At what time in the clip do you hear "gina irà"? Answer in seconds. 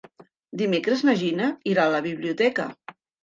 1.19-1.85